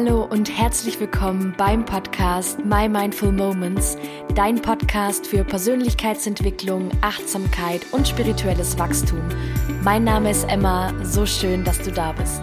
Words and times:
Hallo 0.00 0.22
und 0.22 0.48
herzlich 0.56 1.00
willkommen 1.00 1.52
beim 1.58 1.84
Podcast 1.84 2.64
My 2.64 2.88
Mindful 2.88 3.32
Moments, 3.32 3.96
dein 4.36 4.62
Podcast 4.62 5.26
für 5.26 5.42
Persönlichkeitsentwicklung, 5.42 6.92
Achtsamkeit 7.00 7.84
und 7.90 8.06
spirituelles 8.06 8.78
Wachstum. 8.78 9.20
Mein 9.82 10.04
Name 10.04 10.30
ist 10.30 10.48
Emma, 10.48 10.94
so 11.04 11.26
schön, 11.26 11.64
dass 11.64 11.82
du 11.82 11.90
da 11.90 12.12
bist. 12.12 12.40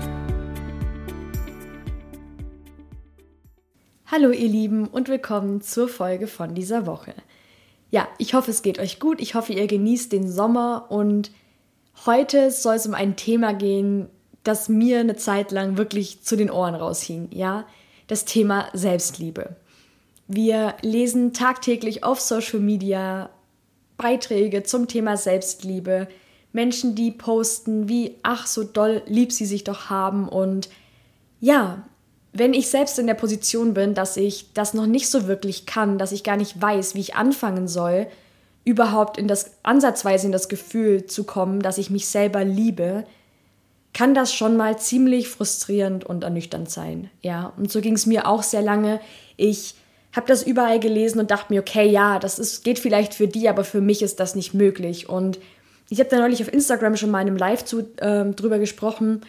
Hallo 4.07 4.31
ihr 4.31 4.49
Lieben 4.49 4.89
und 4.89 5.07
willkommen 5.07 5.61
zur 5.61 5.87
Folge 5.87 6.27
von 6.27 6.55
dieser 6.55 6.85
Woche. 6.85 7.13
Ja, 7.89 8.09
ich 8.17 8.33
hoffe, 8.33 8.51
es 8.51 8.63
geht 8.63 8.79
euch 8.79 8.99
gut, 8.99 9.21
ich 9.21 9.33
hoffe, 9.33 9.53
ihr 9.53 9.67
genießt 9.67 10.11
den 10.11 10.29
Sommer 10.29 10.87
und 10.89 11.31
heute 12.05 12.51
soll 12.51 12.75
es 12.75 12.85
um 12.85 12.93
ein 12.93 13.15
Thema 13.15 13.53
gehen, 13.53 14.09
das 14.45 14.69
mir 14.69 14.99
eine 14.99 15.17
Zeit 15.17 15.51
lang 15.51 15.77
wirklich 15.77 16.23
zu 16.23 16.35
den 16.35 16.49
Ohren 16.49 16.75
raushing, 16.75 17.27
ja, 17.31 17.65
das 18.07 18.25
Thema 18.25 18.69
Selbstliebe. 18.73 19.55
Wir 20.27 20.75
lesen 20.81 21.33
tagtäglich 21.33 22.03
auf 22.03 22.19
Social 22.19 22.59
Media 22.59 23.29
Beiträge 23.97 24.63
zum 24.63 24.87
Thema 24.87 25.17
Selbstliebe, 25.17 26.07
Menschen, 26.53 26.95
die 26.95 27.11
posten, 27.11 27.89
wie 27.89 28.15
ach 28.23 28.47
so 28.47 28.63
doll 28.63 29.01
lieb 29.07 29.33
sie 29.33 29.45
sich 29.45 29.65
doch 29.65 29.89
haben 29.89 30.29
und 30.29 30.69
ja, 31.39 31.83
wenn 32.31 32.53
ich 32.53 32.69
selbst 32.69 32.99
in 32.99 33.07
der 33.07 33.13
Position 33.13 33.73
bin, 33.73 33.93
dass 33.93 34.17
ich 34.17 34.53
das 34.53 34.73
noch 34.73 34.87
nicht 34.87 35.09
so 35.09 35.27
wirklich 35.27 35.65
kann, 35.65 35.97
dass 35.97 36.11
ich 36.11 36.23
gar 36.23 36.35
nicht 36.35 36.61
weiß, 36.61 36.93
wie 36.95 36.99
ich 36.99 37.15
anfangen 37.15 37.67
soll, 37.67 38.07
überhaupt 38.65 39.17
in 39.17 39.27
das 39.27 39.51
ansatzweise 39.63 40.25
in 40.25 40.33
das 40.33 40.49
Gefühl 40.49 41.05
zu 41.05 41.23
kommen, 41.23 41.61
dass 41.61 41.77
ich 41.77 41.89
mich 41.89 42.07
selber 42.07 42.43
liebe, 42.43 43.05
kann 43.95 44.13
das 44.13 44.33
schon 44.33 44.57
mal 44.57 44.77
ziemlich 44.77 45.29
frustrierend 45.29 46.03
und 46.03 46.25
ernüchternd 46.25 46.69
sein. 46.69 47.09
Ja, 47.21 47.53
und 47.55 47.71
so 47.71 47.79
ging 47.79 47.93
es 47.93 48.05
mir 48.05 48.27
auch 48.27 48.43
sehr 48.43 48.61
lange. 48.61 48.99
Ich 49.37 49.75
habe 50.13 50.27
das 50.27 50.43
überall 50.43 50.81
gelesen 50.81 51.19
und 51.19 51.31
dachte 51.31 51.53
mir, 51.53 51.61
okay, 51.61 51.87
ja, 51.87 52.19
das 52.19 52.37
ist, 52.37 52.65
geht 52.65 52.77
vielleicht 52.77 53.13
für 53.13 53.29
die, 53.29 53.47
aber 53.47 53.63
für 53.63 53.79
mich 53.79 54.01
ist 54.01 54.19
das 54.19 54.35
nicht 54.35 54.53
möglich. 54.53 55.07
Und 55.07 55.39
ich 55.89 55.99
habe 55.99 56.09
da 56.09 56.19
neulich 56.19 56.41
auf 56.41 56.51
Instagram 56.51 56.97
schon 56.97 57.09
mal 57.09 57.21
in 57.21 57.27
einem 57.27 57.37
Live 57.37 57.63
zu, 57.63 57.87
äh, 57.95 58.25
drüber 58.25 58.59
gesprochen. 58.59 59.21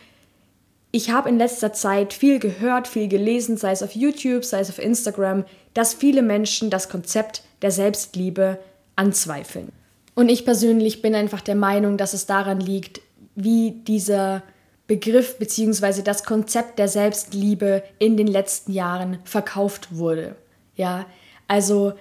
Ich 0.90 1.10
habe 1.10 1.28
in 1.28 1.38
letzter 1.38 1.72
Zeit 1.72 2.12
viel 2.12 2.40
gehört, 2.40 2.88
viel 2.88 3.06
gelesen, 3.06 3.56
sei 3.56 3.70
es 3.70 3.84
auf 3.84 3.94
YouTube, 3.94 4.44
sei 4.44 4.58
es 4.58 4.70
auf 4.70 4.80
Instagram, 4.80 5.44
dass 5.74 5.94
viele 5.94 6.22
Menschen 6.22 6.70
das 6.70 6.88
Konzept 6.88 7.44
der 7.62 7.70
Selbstliebe 7.70 8.58
anzweifeln. 8.96 9.70
Und 10.16 10.28
ich 10.28 10.44
persönlich 10.44 11.02
bin 11.02 11.14
einfach 11.14 11.40
der 11.40 11.54
Meinung, 11.54 11.98
dass 11.98 12.14
es 12.14 12.26
daran 12.26 12.58
liegt, 12.58 13.00
wie 13.36 13.70
dieser 13.70 14.42
Begriff 14.86 15.38
bzw. 15.38 16.02
das 16.02 16.24
Konzept 16.24 16.78
der 16.78 16.88
Selbstliebe 16.88 17.82
in 17.98 18.16
den 18.16 18.26
letzten 18.26 18.72
Jahren 18.72 19.18
verkauft 19.24 19.96
wurde. 19.96 20.36
Ja, 20.76 21.06
also 21.48 21.94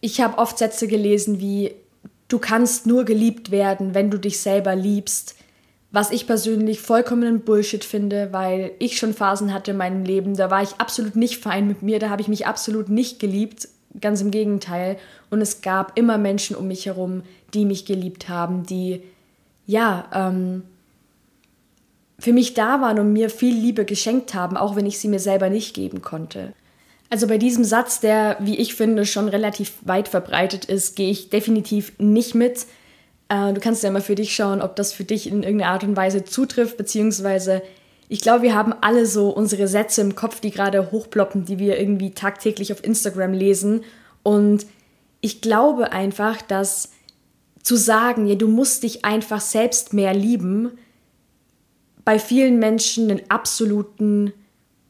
ich 0.00 0.20
habe 0.20 0.38
oft 0.38 0.58
Sätze 0.58 0.86
gelesen 0.88 1.40
wie 1.40 1.74
du 2.32 2.38
kannst 2.38 2.86
nur 2.86 3.04
geliebt 3.04 3.50
werden, 3.50 3.94
wenn 3.94 4.10
du 4.10 4.18
dich 4.18 4.40
selber 4.40 4.74
liebst, 4.74 5.36
was 5.90 6.10
ich 6.10 6.26
persönlich 6.26 6.80
vollkommenen 6.80 7.40
Bullshit 7.40 7.84
finde, 7.84 8.32
weil 8.32 8.72
ich 8.78 8.96
schon 8.96 9.12
Phasen 9.12 9.52
hatte 9.52 9.72
in 9.72 9.76
meinem 9.76 10.04
Leben, 10.04 10.34
da 10.34 10.50
war 10.50 10.62
ich 10.62 10.76
absolut 10.78 11.14
nicht 11.14 11.42
fein 11.42 11.68
mit 11.68 11.82
mir, 11.82 11.98
da 11.98 12.08
habe 12.08 12.22
ich 12.22 12.28
mich 12.28 12.46
absolut 12.46 12.88
nicht 12.88 13.20
geliebt, 13.20 13.68
ganz 14.00 14.22
im 14.22 14.30
Gegenteil. 14.30 14.96
Und 15.28 15.42
es 15.42 15.60
gab 15.60 15.98
immer 15.98 16.16
Menschen 16.16 16.56
um 16.56 16.66
mich 16.68 16.86
herum, 16.86 17.22
die 17.52 17.66
mich 17.66 17.84
geliebt 17.84 18.30
haben, 18.30 18.64
die 18.64 19.02
ja, 19.66 20.08
ähm, 20.14 20.62
für 22.22 22.32
mich 22.32 22.54
da 22.54 22.80
waren 22.80 23.00
und 23.00 23.12
mir 23.12 23.28
viel 23.30 23.52
Liebe 23.52 23.84
geschenkt 23.84 24.32
haben, 24.32 24.56
auch 24.56 24.76
wenn 24.76 24.86
ich 24.86 25.00
sie 25.00 25.08
mir 25.08 25.18
selber 25.18 25.50
nicht 25.50 25.74
geben 25.74 26.02
konnte. 26.02 26.52
Also 27.10 27.26
bei 27.26 27.36
diesem 27.36 27.64
Satz, 27.64 27.98
der, 27.98 28.36
wie 28.38 28.56
ich 28.58 28.76
finde, 28.76 29.06
schon 29.06 29.28
relativ 29.28 29.72
weit 29.82 30.06
verbreitet 30.06 30.64
ist, 30.66 30.94
gehe 30.94 31.10
ich 31.10 31.30
definitiv 31.30 31.92
nicht 31.98 32.36
mit. 32.36 32.66
Äh, 33.28 33.52
du 33.52 33.60
kannst 33.60 33.82
ja 33.82 33.90
mal 33.90 34.00
für 34.00 34.14
dich 34.14 34.36
schauen, 34.36 34.62
ob 34.62 34.76
das 34.76 34.92
für 34.92 35.02
dich 35.02 35.26
in 35.26 35.42
irgendeiner 35.42 35.72
Art 35.72 35.82
und 35.82 35.96
Weise 35.96 36.24
zutrifft, 36.24 36.76
beziehungsweise 36.76 37.60
ich 38.08 38.20
glaube, 38.20 38.42
wir 38.42 38.54
haben 38.54 38.72
alle 38.82 39.04
so 39.04 39.30
unsere 39.30 39.66
Sätze 39.66 40.00
im 40.00 40.14
Kopf, 40.14 40.38
die 40.38 40.52
gerade 40.52 40.92
hochploppen, 40.92 41.44
die 41.44 41.58
wir 41.58 41.76
irgendwie 41.76 42.12
tagtäglich 42.12 42.72
auf 42.72 42.84
Instagram 42.84 43.32
lesen. 43.32 43.82
Und 44.22 44.64
ich 45.20 45.40
glaube 45.40 45.90
einfach, 45.90 46.40
dass 46.40 46.92
zu 47.64 47.74
sagen, 47.74 48.26
ja, 48.28 48.36
du 48.36 48.46
musst 48.46 48.84
dich 48.84 49.04
einfach 49.04 49.40
selbst 49.40 49.92
mehr 49.92 50.14
lieben, 50.14 50.78
bei 52.04 52.18
vielen 52.18 52.58
Menschen 52.58 53.10
einen 53.10 53.30
absoluten 53.30 54.32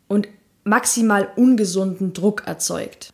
und 0.09 0.29
maximal 0.65 1.31
ungesunden 1.37 2.13
Druck 2.13 2.45
erzeugt. 2.47 3.11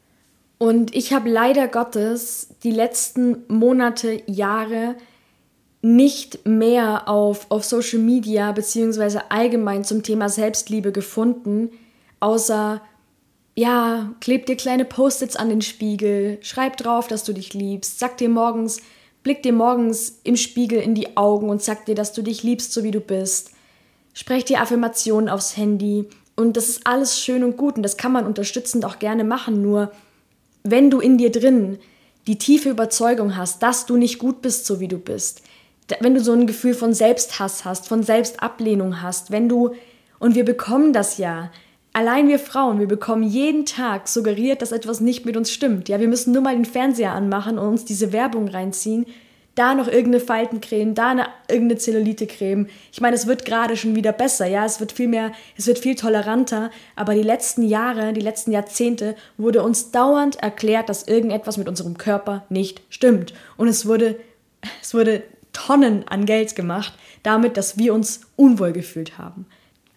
Und 0.58 0.94
ich 0.94 1.12
habe 1.12 1.30
leider 1.30 1.68
Gottes 1.68 2.48
die 2.64 2.72
letzten 2.72 3.44
Monate, 3.48 4.22
Jahre 4.26 4.96
nicht 5.80 6.44
mehr 6.46 7.08
auf, 7.08 7.46
auf 7.50 7.64
Social 7.64 8.00
Media 8.00 8.50
beziehungsweise 8.50 9.30
allgemein 9.30 9.84
zum 9.84 10.02
Thema 10.02 10.28
Selbstliebe 10.28 10.90
gefunden, 10.90 11.70
außer, 12.18 12.82
ja, 13.54 14.12
kleb 14.20 14.46
dir 14.46 14.56
kleine 14.56 14.84
Post-its 14.84 15.36
an 15.36 15.48
den 15.48 15.62
Spiegel, 15.62 16.38
schreib 16.42 16.76
drauf, 16.76 17.06
dass 17.06 17.22
du 17.22 17.32
dich 17.32 17.54
liebst, 17.54 18.00
sag 18.00 18.16
dir 18.18 18.28
morgens, 18.28 18.80
blick 19.22 19.44
dir 19.44 19.52
morgens 19.52 20.18
im 20.24 20.36
Spiegel 20.36 20.80
in 20.80 20.96
die 20.96 21.16
Augen 21.16 21.48
und 21.48 21.62
sag 21.62 21.86
dir, 21.86 21.94
dass 21.94 22.12
du 22.12 22.22
dich 22.22 22.42
liebst, 22.42 22.72
so 22.72 22.82
wie 22.82 22.90
du 22.90 23.00
bist 23.00 23.52
sprech 24.18 24.44
dir 24.44 24.60
Affirmationen 24.60 25.28
aufs 25.28 25.56
Handy 25.56 26.08
und 26.34 26.56
das 26.56 26.68
ist 26.68 26.86
alles 26.88 27.20
schön 27.20 27.44
und 27.44 27.56
gut 27.56 27.76
und 27.76 27.84
das 27.84 27.96
kann 27.96 28.10
man 28.10 28.26
unterstützend 28.26 28.84
auch 28.84 28.98
gerne 28.98 29.22
machen, 29.22 29.62
nur 29.62 29.92
wenn 30.64 30.90
du 30.90 30.98
in 30.98 31.18
dir 31.18 31.30
drin 31.30 31.78
die 32.26 32.36
tiefe 32.36 32.68
Überzeugung 32.68 33.36
hast, 33.36 33.62
dass 33.62 33.86
du 33.86 33.96
nicht 33.96 34.18
gut 34.18 34.42
bist, 34.42 34.66
so 34.66 34.80
wie 34.80 34.88
du 34.88 34.98
bist, 34.98 35.42
wenn 36.00 36.14
du 36.14 36.20
so 36.20 36.32
ein 36.32 36.48
Gefühl 36.48 36.74
von 36.74 36.94
Selbsthass 36.94 37.64
hast, 37.64 37.86
von 37.86 38.02
Selbstablehnung 38.02 39.02
hast, 39.02 39.30
wenn 39.30 39.48
du, 39.48 39.76
und 40.18 40.34
wir 40.34 40.44
bekommen 40.44 40.92
das 40.92 41.18
ja, 41.18 41.52
allein 41.92 42.26
wir 42.26 42.40
Frauen, 42.40 42.80
wir 42.80 42.88
bekommen 42.88 43.22
jeden 43.22 43.66
Tag 43.66 44.08
suggeriert, 44.08 44.62
dass 44.62 44.72
etwas 44.72 45.00
nicht 45.00 45.26
mit 45.26 45.36
uns 45.36 45.52
stimmt. 45.52 45.88
Ja, 45.88 46.00
wir 46.00 46.08
müssen 46.08 46.32
nur 46.32 46.42
mal 46.42 46.56
den 46.56 46.64
Fernseher 46.64 47.12
anmachen 47.12 47.56
und 47.56 47.68
uns 47.68 47.84
diese 47.84 48.12
Werbung 48.12 48.48
reinziehen 48.48 49.06
da 49.58 49.74
noch 49.74 49.88
irgendeine 49.88 50.20
Faltencreme, 50.20 50.94
da 50.94 51.10
eine, 51.10 51.26
irgendeine 51.48 51.78
Zellulitecreme. 51.78 52.68
Ich 52.92 53.00
meine, 53.00 53.16
es 53.16 53.26
wird 53.26 53.44
gerade 53.44 53.76
schon 53.76 53.96
wieder 53.96 54.12
besser, 54.12 54.46
ja, 54.46 54.64
es 54.64 54.78
wird 54.78 54.92
viel 54.92 55.08
mehr, 55.08 55.32
es 55.56 55.66
wird 55.66 55.78
viel 55.78 55.96
toleranter, 55.96 56.70
aber 56.94 57.14
die 57.14 57.22
letzten 57.22 57.62
Jahre, 57.62 58.12
die 58.12 58.20
letzten 58.20 58.52
Jahrzehnte 58.52 59.16
wurde 59.36 59.62
uns 59.62 59.90
dauernd 59.90 60.36
erklärt, 60.36 60.88
dass 60.88 61.08
irgendetwas 61.08 61.56
mit 61.56 61.68
unserem 61.68 61.98
Körper 61.98 62.44
nicht 62.48 62.82
stimmt. 62.88 63.34
Und 63.56 63.68
es 63.68 63.86
wurde, 63.86 64.16
es 64.80 64.94
wurde 64.94 65.22
Tonnen 65.52 66.06
an 66.06 66.24
Geld 66.24 66.54
gemacht, 66.54 66.92
damit, 67.22 67.56
dass 67.56 67.78
wir 67.78 67.94
uns 67.94 68.20
unwohl 68.36 68.72
gefühlt 68.72 69.18
haben. 69.18 69.46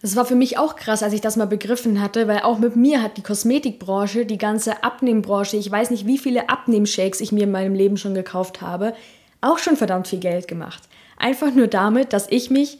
Das 0.00 0.16
war 0.16 0.24
für 0.24 0.34
mich 0.34 0.58
auch 0.58 0.74
krass, 0.74 1.04
als 1.04 1.12
ich 1.12 1.20
das 1.20 1.36
mal 1.36 1.46
begriffen 1.46 2.02
hatte, 2.02 2.26
weil 2.26 2.40
auch 2.40 2.58
mit 2.58 2.74
mir 2.74 3.00
hat 3.00 3.16
die 3.16 3.22
Kosmetikbranche, 3.22 4.26
die 4.26 4.38
ganze 4.38 4.82
Abnehmbranche, 4.82 5.56
ich 5.56 5.70
weiß 5.70 5.90
nicht, 5.90 6.06
wie 6.06 6.18
viele 6.18 6.48
Abnehmshakes 6.48 7.20
ich 7.20 7.30
mir 7.30 7.44
in 7.44 7.52
meinem 7.52 7.76
Leben 7.76 7.96
schon 7.96 8.14
gekauft 8.14 8.60
habe, 8.60 8.94
auch 9.42 9.58
schon 9.58 9.76
verdammt 9.76 10.08
viel 10.08 10.20
Geld 10.20 10.48
gemacht. 10.48 10.82
Einfach 11.18 11.52
nur 11.52 11.66
damit, 11.66 12.14
dass 12.14 12.26
ich 12.30 12.50
mich 12.50 12.78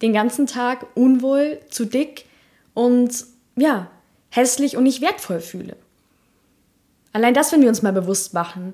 den 0.00 0.12
ganzen 0.12 0.46
Tag 0.46 0.86
unwohl, 0.94 1.60
zu 1.68 1.84
dick 1.84 2.26
und 2.74 3.12
ja, 3.56 3.90
hässlich 4.30 4.76
und 4.76 4.84
nicht 4.84 5.00
wertvoll 5.00 5.40
fühle. 5.40 5.76
Allein 7.12 7.34
das, 7.34 7.52
wenn 7.52 7.60
wir 7.60 7.68
uns 7.68 7.82
mal 7.82 7.92
bewusst 7.92 8.32
machen, 8.32 8.72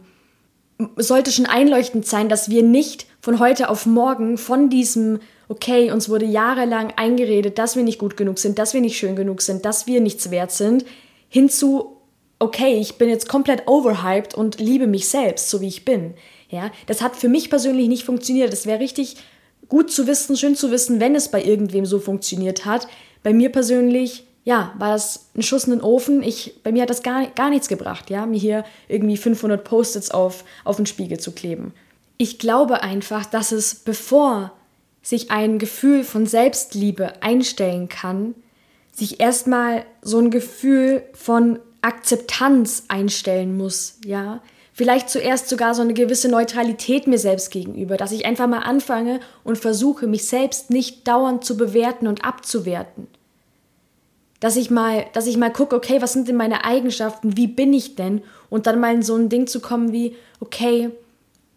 sollte 0.97 1.33
schon 1.33 1.47
einleuchtend 1.47 2.07
sein, 2.07 2.29
dass 2.29 2.51
wir 2.51 2.63
nicht 2.63 3.07
von 3.21 3.41
heute 3.41 3.69
auf 3.69 3.85
morgen 3.85 4.39
von 4.39 4.71
diesem, 4.71 5.19
okay, 5.49 5.91
uns 5.91 6.09
wurde 6.09 6.25
jahrelang 6.25 6.93
eingeredet, 6.97 7.59
dass 7.59 7.75
wir 7.75 7.83
nicht 7.83 7.99
gut 7.99 8.17
genug 8.17 8.39
sind, 8.39 8.59
dass 8.59 8.75
wir 8.75 8.81
nicht 8.81 8.97
schön 8.97 9.17
genug 9.17 9.43
sind, 9.43 9.65
dass 9.65 9.89
wir 9.89 10.01
nichts 10.01 10.31
wert 10.31 10.53
sind, 10.53 10.85
hinzu, 11.29 11.97
okay, 12.39 12.79
ich 12.79 12.97
bin 12.97 13.09
jetzt 13.09 13.29
komplett 13.29 13.67
overhyped 13.67 14.35
und 14.35 14.61
liebe 14.61 14.87
mich 14.87 15.09
selbst, 15.09 15.51
so 15.51 15.61
wie 15.61 15.69
ich 15.69 15.85
bin. 15.85 16.15
Ja, 16.49 16.71
das 16.87 17.03
hat 17.03 17.17
für 17.17 17.29
mich 17.29 17.51
persönlich 17.51 17.89
nicht 17.89 18.05
funktioniert. 18.05 18.53
Es 18.53 18.67
wäre 18.67 18.81
richtig 18.81 19.17
gut 19.69 19.91
zu 19.91 20.07
wissen, 20.07 20.37
schön 20.37 20.57
zu 20.57 20.71
wissen, 20.71 21.01
wenn 21.01 21.15
es 21.15 21.31
bei 21.31 21.43
irgendwem 21.43 21.85
so 21.85 22.01
funktioniert 22.01 22.65
hat. 22.65 22.89
Bei 23.23 23.35
mir 23.35 23.53
persönlich, 23.53 24.25
ja, 24.45 24.73
war 24.79 24.93
das 24.93 25.29
ein 25.37 25.43
Schuss 25.43 25.65
in 25.65 25.73
den 25.73 25.83
Ofen. 25.83 26.23
Ich, 26.23 26.63
bei 26.63 26.73
mir 26.73 26.83
hat 26.83 26.91
das 26.91 27.03
gar, 27.03 27.27
gar 27.29 27.51
nichts 27.51 27.69
gebracht, 27.69 28.09
ja, 28.09 28.25
mir 28.25 28.39
hier 28.39 28.65
irgendwie 28.89 29.19
500 29.19 29.63
Post-its 29.63 30.11
auf, 30.11 30.45
auf 30.65 30.77
den 30.77 30.87
Spiegel 30.87 31.21
zu 31.21 31.33
kleben. 31.33 31.75
Ich 32.17 32.39
glaube 32.39 32.83
einfach, 32.83 33.27
dass 33.27 33.53
es, 33.53 33.75
bevor 33.75 34.53
sich 35.03 35.31
ein 35.31 35.59
Gefühl 35.59 36.03
von 36.03 36.27
Selbstliebe 36.27 37.23
einstellen 37.23 37.89
kann, 37.89 38.35
sich 38.93 39.21
erstmal 39.21 39.85
so 40.03 40.19
ein 40.19 40.31
Gefühl 40.31 41.03
von 41.13 41.61
Akzeptanz 41.83 42.85
einstellen 42.89 43.57
muss, 43.57 43.99
ja 44.05 44.41
vielleicht 44.79 45.11
zuerst 45.11 45.49
sogar 45.49 45.75
so 45.75 45.83
eine 45.83 45.93
gewisse 45.93 46.29
Neutralität 46.29 47.09
mir 47.09 47.19
selbst 47.19 47.51
gegenüber, 47.51 47.97
dass 47.97 48.13
ich 48.13 48.27
einfach 48.27 48.47
mal 48.47 48.61
anfange 48.61 49.19
und 49.43 49.59
versuche, 49.59 50.07
mich 50.07 50.29
selbst 50.29 50.71
nicht 50.71 51.09
dauernd 51.09 51.45
zu 51.45 51.57
bewerten 51.57 52.07
und 52.07 52.25
abzuwerten. 52.25 53.09
Dass 54.39 54.55
ich 54.55 54.71
mal, 54.71 55.07
dass 55.15 55.27
ich 55.27 55.37
mal 55.37 55.53
gucke, 55.53 55.75
okay, 55.75 56.01
was 56.01 56.13
sind 56.13 56.29
denn 56.29 56.37
meine 56.37 56.65
Eigenschaften, 56.65 57.37
wie 57.37 57.49
bin 57.49 57.73
ich 57.73 57.97
denn? 57.97 58.23
Und 58.51 58.69
dann 58.69 58.79
mal 58.79 58.95
in 58.95 59.03
so 59.03 59.17
ein 59.17 59.29
Ding 59.29 59.49
zu 59.49 59.59
kommen 59.59 59.91
wie, 59.91 60.15
okay, 60.39 60.91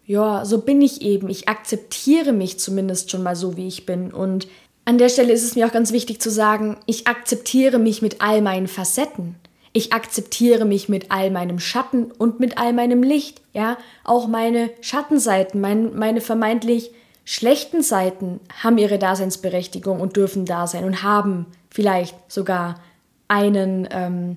ja, 0.04 0.44
so 0.44 0.58
bin 0.58 0.82
ich 0.82 1.02
eben. 1.02 1.28
Ich 1.28 1.48
akzeptiere 1.48 2.32
mich 2.32 2.58
zumindest 2.58 3.12
schon 3.12 3.22
mal 3.22 3.36
so, 3.36 3.56
wie 3.56 3.68
ich 3.68 3.86
bin. 3.86 4.12
Und 4.12 4.48
an 4.84 4.98
der 4.98 5.08
Stelle 5.08 5.32
ist 5.32 5.44
es 5.44 5.54
mir 5.54 5.68
auch 5.68 5.72
ganz 5.72 5.92
wichtig 5.92 6.20
zu 6.20 6.28
sagen, 6.28 6.76
ich 6.86 7.06
akzeptiere 7.06 7.78
mich 7.78 8.02
mit 8.02 8.20
all 8.20 8.42
meinen 8.42 8.66
Facetten. 8.66 9.36
Ich 9.72 9.92
akzeptiere 9.92 10.64
mich 10.64 10.88
mit 10.88 11.10
all 11.10 11.30
meinem 11.30 11.58
Schatten 11.58 12.10
und 12.12 12.40
mit 12.40 12.58
all 12.58 12.72
meinem 12.72 13.02
Licht, 13.02 13.40
ja. 13.52 13.78
Auch 14.04 14.26
meine 14.26 14.70
Schattenseiten, 14.80 15.60
mein, 15.60 15.94
meine 15.94 16.20
vermeintlich 16.20 16.90
schlechten 17.24 17.82
Seiten 17.82 18.40
haben 18.62 18.78
ihre 18.78 18.98
Daseinsberechtigung 18.98 20.00
und 20.00 20.16
dürfen 20.16 20.44
da 20.44 20.66
sein 20.66 20.84
und 20.84 21.02
haben 21.02 21.46
vielleicht 21.70 22.16
sogar 22.30 22.80
einen, 23.28 23.88
ähm, 23.90 24.36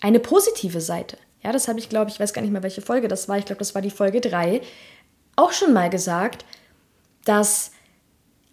eine 0.00 0.20
positive 0.20 0.80
Seite. 0.80 1.16
Ja, 1.42 1.52
das 1.52 1.66
habe 1.66 1.78
ich, 1.78 1.88
glaube 1.88 2.10
ich, 2.10 2.20
weiß 2.20 2.32
gar 2.32 2.42
nicht 2.42 2.50
mehr, 2.50 2.62
welche 2.62 2.82
Folge 2.82 3.08
das 3.08 3.28
war. 3.28 3.38
Ich 3.38 3.46
glaube, 3.46 3.60
das 3.60 3.74
war 3.74 3.82
die 3.82 3.90
Folge 3.90 4.20
3. 4.20 4.60
Auch 5.36 5.52
schon 5.52 5.72
mal 5.72 5.88
gesagt, 5.88 6.44
dass 7.24 7.72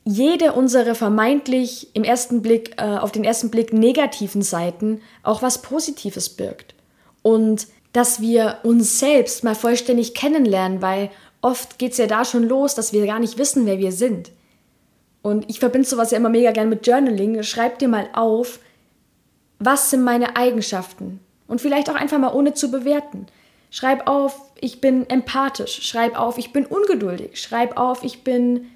jede 0.06 0.54
unserer 0.54 0.94
vermeintlich 0.94 1.90
im 1.96 2.04
ersten 2.04 2.44
Blick, 2.44 2.80
äh, 2.80 2.84
auf 2.84 3.12
den 3.12 3.24
ersten 3.24 3.50
Blick 3.50 3.74
negativen 3.74 4.44
Seiten 4.44 5.02
auch 5.24 5.42
was 5.42 5.64
Positives 5.64 6.30
birgt. 6.30 6.76
Und 7.24 7.68
dass 7.92 8.22
wir 8.22 8.60
uns 8.64 9.00
selbst 9.00 9.44
mal 9.44 9.56
vollständig 9.56 10.14
kennenlernen, 10.14 10.82
weil 10.82 11.10
oft 11.42 11.80
geht 11.80 11.94
es 11.94 11.98
ja 11.98 12.06
da 12.06 12.24
schon 12.24 12.44
los, 12.44 12.76
dass 12.76 12.94
wir 12.94 13.06
gar 13.08 13.20
nicht 13.20 13.40
wissen, 13.40 13.66
wer 13.66 13.80
wir 13.80 13.92
sind. 13.92 14.32
Und 15.24 15.50
ich 15.50 15.60
verbinde 15.60 15.88
sowas 15.88 16.12
ja 16.12 16.18
immer 16.18 16.30
mega 16.30 16.52
gern 16.52 16.70
mit 16.70 16.86
Journaling. 16.86 17.42
Schreib 17.42 17.80
dir 17.80 17.88
mal 17.88 18.08
auf, 18.14 18.60
was 19.58 19.90
sind 19.90 20.04
meine 20.04 20.36
Eigenschaften? 20.36 21.20
Und 21.48 21.62
vielleicht 21.62 21.90
auch 21.90 21.96
einfach 21.96 22.20
mal 22.20 22.34
ohne 22.34 22.54
zu 22.54 22.70
bewerten. 22.70 23.26
Schreib 23.72 24.08
auf, 24.08 24.40
ich 24.62 24.82
bin 24.82 25.10
empathisch. 25.10 25.82
Schreib 25.82 26.20
auf, 26.20 26.38
ich 26.38 26.54
bin 26.54 26.68
ungeduldig. 26.68 27.42
Schreib 27.42 27.78
auf, 27.78 28.04
ich 28.04 28.24
bin 28.24 28.68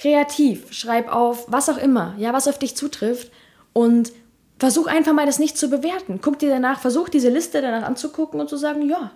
kreativ. 0.00 0.72
Schreib 0.72 1.12
auf, 1.12 1.44
was 1.48 1.68
auch 1.68 1.76
immer, 1.76 2.14
ja, 2.16 2.32
was 2.32 2.48
auf 2.48 2.58
dich 2.58 2.74
zutrifft. 2.74 3.30
Und 3.72 4.12
versuch 4.58 4.86
einfach 4.86 5.12
mal 5.12 5.26
das 5.26 5.38
nicht 5.38 5.58
zu 5.58 5.68
bewerten. 5.68 6.20
Guck 6.22 6.38
dir 6.38 6.48
danach, 6.48 6.80
versuch 6.80 7.08
diese 7.08 7.28
Liste 7.28 7.60
danach 7.60 7.86
anzugucken 7.86 8.40
und 8.40 8.48
zu 8.48 8.56
sagen, 8.56 8.88
ja, 8.88 9.12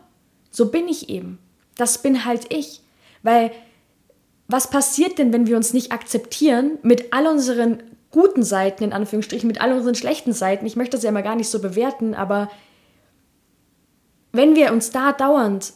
so 0.50 0.70
bin 0.70 0.86
ich 0.86 1.08
eben. 1.08 1.38
Das 1.76 1.98
bin 1.98 2.24
halt 2.24 2.52
ich. 2.52 2.82
Weil 3.22 3.50
was 4.46 4.68
passiert 4.68 5.18
denn, 5.18 5.32
wenn 5.32 5.46
wir 5.46 5.56
uns 5.56 5.72
nicht 5.72 5.90
akzeptieren 5.90 6.78
mit 6.82 7.12
all 7.12 7.26
unseren 7.26 7.82
guten 8.10 8.42
Seiten, 8.42 8.84
in 8.84 8.92
Anführungsstrichen, 8.92 9.48
mit 9.48 9.60
all 9.60 9.72
unseren 9.72 9.94
schlechten 9.94 10.32
Seiten? 10.32 10.66
Ich 10.66 10.76
möchte 10.76 10.96
das 10.96 11.04
ja 11.04 11.08
immer 11.08 11.22
gar 11.22 11.34
nicht 11.34 11.48
so 11.48 11.60
bewerten, 11.60 12.14
aber 12.14 12.50
wenn 14.32 14.54
wir 14.54 14.72
uns 14.72 14.90
da 14.90 15.12
dauernd 15.12 15.72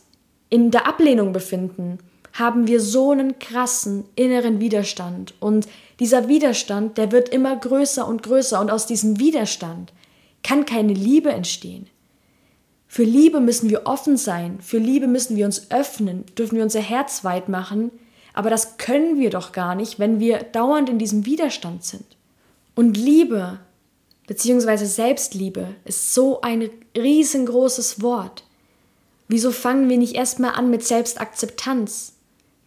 in 0.51 0.71
der 0.71 0.87
Ablehnung 0.87 1.33
befinden, 1.33 1.99
haben 2.33 2.67
wir 2.67 2.81
so 2.81 3.11
einen 3.11 3.39
krassen 3.39 4.05
inneren 4.15 4.61
Widerstand. 4.61 5.35
Und 5.41 5.69
dieser 6.01 6.29
Widerstand, 6.29 6.99
der 6.99 7.13
wird 7.13 7.29
immer 7.29 7.57
größer 7.57 8.07
und 8.07 8.23
größer. 8.23 8.61
Und 8.61 8.71
aus 8.71 8.87
diesem 8.87 9.19
Widerstand 9.19 9.93
kann 10.43 10.65
keine 10.65 10.93
Liebe 10.93 11.31
entstehen. 11.31 11.89
Für 12.87 13.03
Liebe 13.03 13.41
müssen 13.41 13.69
wir 13.69 13.87
offen 13.87 14.17
sein. 14.17 14.61
Für 14.61 14.79
Liebe 14.79 15.07
müssen 15.07 15.37
wir 15.37 15.45
uns 15.45 15.71
öffnen, 15.71 16.25
dürfen 16.39 16.57
wir 16.57 16.63
unser 16.63 16.81
Herz 16.81 17.23
weit 17.25 17.49
machen. 17.49 17.91
Aber 18.33 18.51
das 18.51 18.79
können 18.79 19.19
wir 19.19 19.31
doch 19.31 19.53
gar 19.53 19.75
nicht, 19.75 19.99
wenn 19.99 20.21
wir 20.21 20.39
dauernd 20.39 20.89
in 20.89 20.99
diesem 20.99 21.27
Widerstand 21.27 21.85
sind. 21.85 22.05
Und 22.75 22.97
Liebe, 22.97 23.59
beziehungsweise 24.27 24.87
Selbstliebe, 24.87 25.75
ist 25.85 26.15
so 26.15 26.41
ein 26.41 26.71
riesengroßes 26.97 28.01
Wort. 28.01 28.45
Wieso 29.27 29.51
fangen 29.51 29.89
wir 29.89 29.99
nicht 29.99 30.15
erstmal 30.15 30.53
an 30.55 30.71
mit 30.71 30.85
Selbstakzeptanz? 30.85 32.15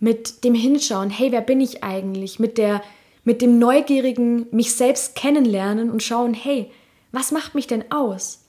Mit 0.01 0.43
dem 0.43 0.55
Hinschauen, 0.55 1.09
hey, 1.09 1.31
wer 1.31 1.41
bin 1.41 1.61
ich 1.61 1.83
eigentlich? 1.83 2.39
Mit 2.39 2.57
der, 2.57 2.81
mit 3.23 3.41
dem 3.41 3.59
neugierigen 3.59 4.47
mich 4.51 4.73
selbst 4.75 5.15
kennenlernen 5.15 5.89
und 5.91 6.03
schauen, 6.03 6.33
hey, 6.33 6.71
was 7.11 7.31
macht 7.31 7.55
mich 7.55 7.67
denn 7.67 7.91
aus? 7.91 8.43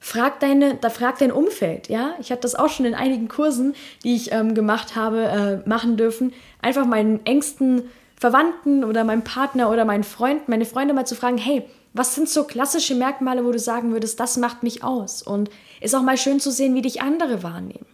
Frag 0.00 0.40
deine, 0.40 0.76
da 0.76 0.90
frag 0.90 1.18
dein 1.18 1.30
Umfeld, 1.30 1.88
ja. 1.88 2.14
Ich 2.20 2.30
habe 2.30 2.40
das 2.40 2.54
auch 2.54 2.70
schon 2.70 2.86
in 2.86 2.94
einigen 2.94 3.28
Kursen, 3.28 3.74
die 4.02 4.16
ich 4.16 4.32
ähm, 4.32 4.54
gemacht 4.54 4.96
habe, 4.96 5.62
äh, 5.64 5.68
machen 5.68 5.96
dürfen. 5.96 6.32
Einfach 6.60 6.86
meinen 6.86 7.24
engsten 7.26 7.82
Verwandten 8.18 8.82
oder 8.82 9.04
meinem 9.04 9.24
Partner 9.24 9.70
oder 9.70 9.84
meinen 9.84 10.04
Freund, 10.04 10.48
meine 10.48 10.64
Freunde 10.64 10.94
mal 10.94 11.06
zu 11.06 11.14
fragen, 11.14 11.36
hey, 11.38 11.64
was 11.92 12.14
sind 12.14 12.28
so 12.28 12.44
klassische 12.44 12.94
Merkmale, 12.94 13.44
wo 13.44 13.52
du 13.52 13.58
sagen 13.58 13.92
würdest, 13.92 14.18
das 14.20 14.38
macht 14.38 14.62
mich 14.62 14.82
aus? 14.82 15.22
Und 15.22 15.50
ist 15.82 15.94
auch 15.94 16.02
mal 16.02 16.16
schön 16.16 16.40
zu 16.40 16.50
sehen, 16.50 16.74
wie 16.74 16.82
dich 16.82 17.02
andere 17.02 17.42
wahrnehmen. 17.42 17.86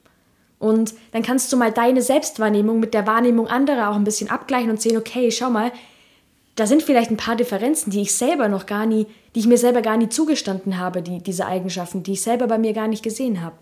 Und 0.60 0.94
dann 1.10 1.22
kannst 1.22 1.52
du 1.52 1.56
mal 1.56 1.72
deine 1.72 2.02
Selbstwahrnehmung 2.02 2.78
mit 2.78 2.94
der 2.94 3.06
Wahrnehmung 3.06 3.48
anderer 3.48 3.90
auch 3.90 3.96
ein 3.96 4.04
bisschen 4.04 4.30
abgleichen 4.30 4.70
und 4.70 4.80
sehen, 4.80 4.98
okay, 4.98 5.32
schau 5.32 5.50
mal, 5.50 5.72
da 6.54 6.66
sind 6.66 6.82
vielleicht 6.82 7.10
ein 7.10 7.16
paar 7.16 7.34
Differenzen, 7.34 7.90
die 7.90 8.02
ich 8.02 8.14
selber 8.14 8.48
noch 8.48 8.66
gar 8.66 8.84
nie, 8.84 9.06
die 9.34 9.40
ich 9.40 9.46
mir 9.46 9.56
selber 9.56 9.80
gar 9.80 9.96
nie 9.96 10.10
zugestanden 10.10 10.78
habe, 10.78 11.00
die, 11.00 11.22
diese 11.22 11.46
Eigenschaften, 11.46 12.02
die 12.02 12.12
ich 12.12 12.22
selber 12.22 12.46
bei 12.46 12.58
mir 12.58 12.74
gar 12.74 12.88
nicht 12.88 13.02
gesehen 13.02 13.42
habe. 13.42 13.56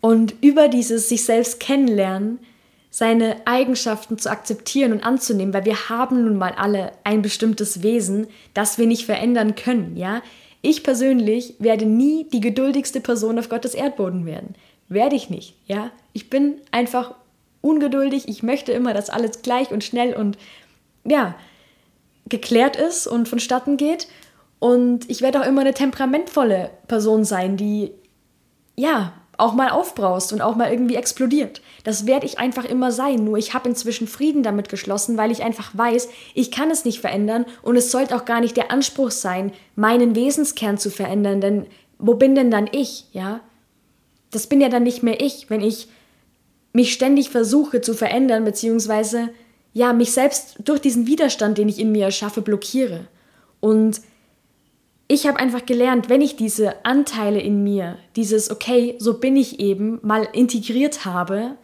Und 0.00 0.34
über 0.40 0.68
dieses 0.68 1.08
sich 1.08 1.24
selbst 1.24 1.58
kennenlernen 1.58 2.38
seine 2.90 3.36
Eigenschaften 3.44 4.16
zu 4.16 4.30
akzeptieren 4.30 4.92
und 4.92 5.04
anzunehmen, 5.04 5.52
weil 5.52 5.64
wir 5.64 5.90
haben 5.90 6.24
nun 6.24 6.38
mal 6.38 6.52
alle 6.56 6.92
ein 7.04 7.20
bestimmtes 7.20 7.82
Wesen, 7.82 8.28
das 8.54 8.78
wir 8.78 8.86
nicht 8.86 9.04
verändern 9.04 9.54
können, 9.54 9.96
ja? 9.96 10.22
Ich 10.62 10.82
persönlich 10.82 11.54
werde 11.58 11.84
nie 11.84 12.24
die 12.32 12.40
geduldigste 12.40 13.00
Person 13.00 13.38
auf 13.38 13.48
Gottes 13.48 13.74
Erdboden 13.74 14.24
werden. 14.24 14.54
Werde 14.88 15.16
ich 15.16 15.30
nicht, 15.30 15.56
ja? 15.66 15.90
Ich 16.12 16.30
bin 16.30 16.60
einfach 16.70 17.14
ungeduldig, 17.60 18.28
ich 18.28 18.42
möchte 18.42 18.72
immer, 18.72 18.94
dass 18.94 19.10
alles 19.10 19.42
gleich 19.42 19.70
und 19.70 19.84
schnell 19.84 20.14
und 20.14 20.38
ja, 21.04 21.34
geklärt 22.28 22.76
ist 22.76 23.06
und 23.06 23.28
vonstatten 23.28 23.76
geht 23.76 24.08
und 24.58 25.08
ich 25.10 25.22
werde 25.22 25.40
auch 25.40 25.46
immer 25.46 25.60
eine 25.62 25.74
temperamentvolle 25.74 26.70
Person 26.88 27.24
sein, 27.24 27.56
die 27.56 27.92
ja, 28.76 29.12
auch 29.38 29.54
mal 29.54 29.70
aufbraust 29.70 30.32
und 30.32 30.40
auch 30.40 30.56
mal 30.56 30.70
irgendwie 30.70 30.96
explodiert. 30.96 31.60
Das 31.84 32.06
werde 32.06 32.26
ich 32.26 32.38
einfach 32.38 32.64
immer 32.64 32.90
sein. 32.90 33.24
Nur 33.24 33.36
ich 33.36 33.54
habe 33.54 33.68
inzwischen 33.68 34.08
Frieden 34.08 34.42
damit 34.42 34.68
geschlossen, 34.68 35.18
weil 35.18 35.30
ich 35.30 35.42
einfach 35.42 35.76
weiß, 35.76 36.08
ich 36.34 36.50
kann 36.50 36.70
es 36.70 36.84
nicht 36.84 37.00
verändern 37.00 37.44
und 37.62 37.76
es 37.76 37.90
sollte 37.90 38.16
auch 38.16 38.24
gar 38.24 38.40
nicht 38.40 38.56
der 38.56 38.70
Anspruch 38.70 39.10
sein, 39.10 39.52
meinen 39.74 40.16
Wesenskern 40.16 40.78
zu 40.78 40.90
verändern. 40.90 41.40
Denn 41.40 41.66
wo 41.98 42.14
bin 42.14 42.34
denn 42.34 42.50
dann 42.50 42.68
ich, 42.72 43.06
ja? 43.12 43.40
Das 44.36 44.48
bin 44.48 44.60
ja 44.60 44.68
dann 44.68 44.82
nicht 44.82 45.02
mehr 45.02 45.18
ich, 45.22 45.48
wenn 45.48 45.62
ich 45.62 45.88
mich 46.74 46.92
ständig 46.92 47.30
versuche 47.30 47.80
zu 47.80 47.94
verändern, 47.94 48.44
beziehungsweise 48.44 49.30
ja, 49.72 49.94
mich 49.94 50.12
selbst 50.12 50.56
durch 50.62 50.78
diesen 50.78 51.06
Widerstand, 51.06 51.56
den 51.56 51.70
ich 51.70 51.78
in 51.78 51.90
mir 51.90 52.04
erschaffe, 52.04 52.42
blockiere. 52.42 53.08
Und 53.60 54.02
ich 55.08 55.26
habe 55.26 55.38
einfach 55.38 55.64
gelernt, 55.64 56.10
wenn 56.10 56.20
ich 56.20 56.36
diese 56.36 56.84
Anteile 56.84 57.40
in 57.40 57.64
mir, 57.64 57.96
dieses 58.14 58.50
okay, 58.50 58.96
so 58.98 59.18
bin 59.20 59.36
ich 59.36 59.58
eben, 59.58 60.00
mal 60.02 60.28
integriert 60.34 61.06
habe, 61.06 61.56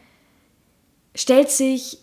stellt 1.15 1.51
sich 1.51 1.99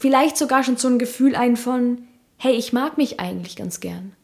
vielleicht 0.00 0.38
sogar 0.38 0.64
schon 0.64 0.78
so 0.78 0.88
ein 0.88 0.98
Gefühl 0.98 1.36
ein 1.36 1.58
von, 1.58 2.08
hey, 2.38 2.54
ich 2.54 2.72
mag 2.72 2.96
mich 2.96 3.20
eigentlich 3.20 3.54
ganz 3.54 3.80
gern. 3.80 4.16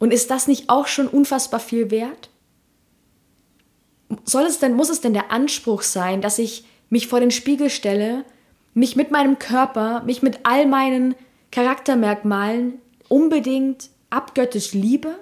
Und 0.00 0.12
ist 0.12 0.32
das 0.32 0.48
nicht 0.48 0.68
auch 0.68 0.88
schon 0.88 1.06
unfassbar 1.06 1.60
viel 1.60 1.92
wert? 1.92 2.29
Soll 4.24 4.44
es 4.44 4.58
denn, 4.58 4.74
muss 4.74 4.90
es 4.90 5.00
denn 5.00 5.14
der 5.14 5.30
Anspruch 5.30 5.82
sein, 5.82 6.20
dass 6.20 6.38
ich 6.38 6.64
mich 6.88 7.06
vor 7.06 7.20
den 7.20 7.30
Spiegel 7.30 7.70
stelle, 7.70 8.24
mich 8.74 8.96
mit 8.96 9.10
meinem 9.10 9.38
Körper, 9.38 10.02
mich 10.04 10.22
mit 10.22 10.40
all 10.42 10.66
meinen 10.66 11.14
Charaktermerkmalen 11.50 12.74
unbedingt 13.08 13.90
abgöttisch 14.10 14.72
liebe? 14.72 15.14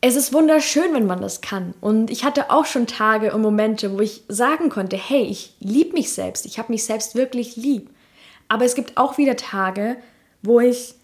Es 0.00 0.16
ist 0.16 0.32
wunderschön, 0.32 0.94
wenn 0.94 1.06
man 1.06 1.20
das 1.20 1.40
kann. 1.40 1.74
Und 1.80 2.10
ich 2.10 2.24
hatte 2.24 2.50
auch 2.50 2.66
schon 2.66 2.88
Tage 2.88 3.32
und 3.32 3.42
Momente, 3.42 3.96
wo 3.96 4.00
ich 4.00 4.24
sagen 4.26 4.68
konnte, 4.68 4.96
hey, 4.96 5.22
ich 5.22 5.54
liebe 5.60 5.92
mich 5.92 6.12
selbst, 6.12 6.44
ich 6.44 6.58
habe 6.58 6.72
mich 6.72 6.84
selbst 6.84 7.14
wirklich 7.14 7.56
lieb. 7.56 7.90
Aber 8.48 8.64
es 8.64 8.74
gibt 8.74 8.96
auch 8.96 9.16
wieder 9.16 9.36
Tage, 9.36 9.96
wo 10.42 10.58
ich 10.58 10.94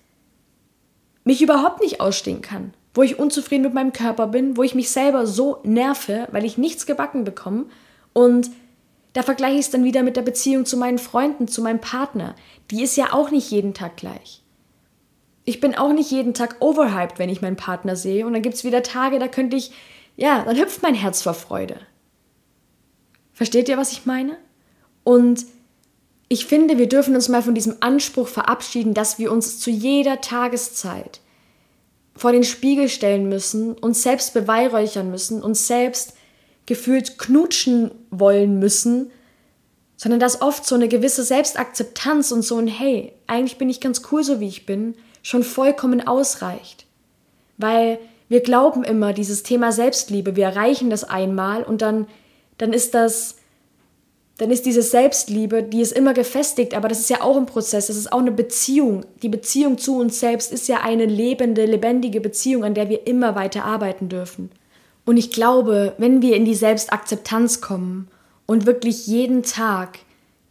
mich 1.23 1.41
überhaupt 1.43 1.81
nicht 1.81 2.01
ausstehen 2.01 2.43
kann, 2.43 2.75
wo 2.99 3.03
ich 3.03 3.19
unzufrieden 3.19 3.63
mit 3.63 3.75
meinem 3.75 3.93
Körper 3.93 4.27
bin, 4.27 4.57
wo 4.57 4.63
ich 4.63 4.75
mich 4.75 4.91
selber 4.91 5.27
so 5.27 5.61
nerve, 5.63 6.29
weil 6.33 6.45
ich 6.45 6.59
nichts 6.59 6.85
gebacken 6.85 7.25
bekomme. 7.25 7.67
Und 8.13 8.51
da 9.13 9.23
vergleiche 9.23 9.55
ich 9.55 9.67
es 9.67 9.71
dann 9.71 9.85
wieder 9.85 10.03
mit 10.03 10.17
der 10.17 10.23
Beziehung 10.23 10.67
zu 10.67 10.77
meinen 10.77 10.99
Freunden, 10.99 11.49
zu 11.49 11.63
meinem 11.63 11.81
Partner. 11.81 12.35
Die 12.71 12.83
ist 12.83 12.97
ja 12.97 13.13
auch 13.13 13.31
nicht 13.31 13.51
jeden 13.51 13.73
Tag 13.73 13.97
gleich 13.97 14.43
ich 15.49 15.61
bin 15.61 15.75
auch 15.75 15.95
nicht 15.95 16.11
jeden 16.11 16.35
Tag 16.35 16.57
overhyped, 16.61 17.19
wenn 17.19 17.31
ich 17.31 17.41
meinen 17.41 17.57
Partner 17.57 17.97
sehe. 17.97 18.27
Und 18.27 18.35
dann 18.35 18.43
gibt 18.43 18.57
es 18.57 18.65
wieder 18.65 18.83
Tage, 18.83 19.19
da 19.19 19.29
könnte 19.29 19.57
ich, 19.57 19.73
ja, 20.15 20.45
dann 20.45 20.59
hüpft 20.59 20.83
mein 20.83 20.95
Herz 20.95 21.23
vor 21.23 21.33
Freude. 21.33 21.81
Versteht 23.33 23.71
ihr, 23.71 23.79
was 23.79 23.93
ich 23.93 24.05
meine? 24.05 24.37
Und 25.05 25.47
ich 26.29 26.45
finde, 26.45 26.77
wir 26.77 26.87
dürfen 26.87 27.15
uns 27.15 27.31
mal 27.31 27.41
von 27.41 27.55
diesem 27.55 27.77
Anspruch 27.81 28.29
verabschieden, 28.29 28.93
dass 28.93 29.19
wir 29.19 29.33
uns 29.33 29.59
zu 29.59 29.71
jeder 29.71 30.21
Tageszeit 30.21 31.21
vor 32.19 32.33
den 32.33 32.45
Spiegel 32.45 32.89
stellen 32.89 33.29
müssen, 33.29 33.75
uns 33.75 34.03
selbst 34.03 34.35
beweihräuchern 34.35 35.11
müssen, 35.11 35.43
uns 35.43 35.67
selbst 35.67 36.15
gefühlt 36.67 37.19
knutschen 37.19 37.93
wollen 38.11 38.59
müssen, 38.59 39.11
sondern 39.97 40.21
dass 40.21 40.43
oft 40.43 40.67
so 40.67 40.75
eine 40.75 40.89
gewisse 40.89 41.25
Selbstakzeptanz 41.25 42.31
und 42.31 42.43
so 42.43 42.59
ein 42.59 42.67
Hey, 42.67 43.13
eigentlich 43.27 43.57
bin 43.57 43.71
ich 43.71 43.81
ganz 43.81 44.03
cool 44.13 44.23
so 44.23 44.41
wie 44.41 44.49
ich 44.49 44.67
bin, 44.67 44.95
schon 45.23 45.43
vollkommen 45.43 46.07
ausreicht. 46.07 46.87
Weil 47.57 47.99
wir 48.29 48.41
glauben 48.41 48.85
immer, 48.85 49.13
dieses 49.13 49.43
Thema 49.43 49.73
Selbstliebe, 49.73 50.37
wir 50.37 50.45
erreichen 50.45 50.91
das 50.91 51.05
einmal 51.05 51.63
und 51.63 51.83
dann, 51.83 52.07
dann 52.59 52.73
ist 52.73 52.95
das, 52.95 53.38
dann 54.39 54.53
ist 54.53 54.67
diese 54.67 54.83
Selbstliebe, 54.83 55.65
die 55.65 55.81
ist 55.81 55.93
immer 55.93 56.15
gefestigt, 56.15 56.75
aber 56.75 56.89
das 56.89 57.01
ist 57.01 57.11
ja 57.11 57.23
auch 57.23 57.37
ein 57.37 57.47
Prozess, 57.47 57.89
das 57.89 57.97
ist 57.97 58.13
auch 58.13 58.21
eine 58.21 58.31
Beziehung. 58.31 59.05
Die 59.23 59.29
Beziehung 59.29 59.79
zu 59.79 59.99
uns 59.99 60.21
selbst 60.21 60.53
ist 60.53 60.69
ja 60.69 60.81
eine 60.81 61.07
lebende, 61.07 61.67
lebendige 61.67 62.21
Beziehung, 62.21 62.65
an 62.65 62.75
der 62.75 62.89
wir 62.89 63.07
immer 63.09 63.35
weiter 63.35 63.65
arbeiten 63.65 64.09
dürfen. 64.09 64.51
Und 65.05 65.17
ich 65.17 65.33
glaube, 65.33 65.95
wenn 65.99 66.23
wir 66.23 66.37
in 66.37 66.45
die 66.45 66.55
Selbstakzeptanz 66.55 67.61
kommen 67.61 68.09
und 68.47 68.65
wirklich 68.65 69.09
jeden 69.09 69.43
Tag 69.43 69.99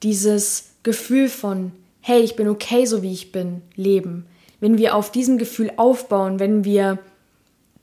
dieses 0.03 0.71
Gefühl 0.83 1.29
von, 1.29 1.71
hey, 2.01 2.19
ich 2.19 2.35
bin 2.35 2.49
okay, 2.49 2.85
so 2.85 3.01
wie 3.03 3.13
ich 3.13 3.31
bin, 3.31 3.61
leben, 3.75 4.25
wenn 4.59 4.77
wir 4.77 4.95
auf 4.95 5.11
diesem 5.11 5.37
Gefühl 5.37 5.71
aufbauen, 5.77 6.39
wenn 6.39 6.65
wir 6.65 6.99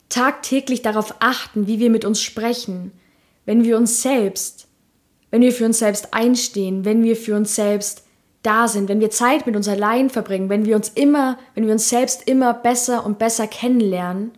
tagtäglich 0.09 0.83
darauf 0.83 1.15
achten, 1.19 1.65
wie 1.65 1.79
wir 1.79 1.89
mit 1.89 2.05
uns 2.05 2.21
sprechen, 2.21 2.91
wenn 3.45 3.63
wir 3.63 3.77
uns 3.77 4.03
selbst, 4.03 4.64
wenn 5.35 5.41
wir 5.41 5.51
für 5.51 5.65
uns 5.65 5.79
selbst 5.79 6.13
einstehen, 6.13 6.85
wenn 6.85 7.03
wir 7.03 7.17
für 7.17 7.35
uns 7.35 7.55
selbst 7.55 8.03
da 8.41 8.69
sind, 8.69 8.87
wenn 8.87 9.01
wir 9.01 9.09
Zeit 9.09 9.45
mit 9.45 9.57
uns 9.57 9.67
allein 9.67 10.09
verbringen, 10.09 10.47
wenn 10.47 10.63
wir 10.63 10.77
uns 10.77 10.87
immer, 10.87 11.37
wenn 11.55 11.65
wir 11.65 11.73
uns 11.73 11.89
selbst 11.89 12.25
immer 12.25 12.53
besser 12.53 13.05
und 13.05 13.19
besser 13.19 13.45
kennenlernen, 13.45 14.31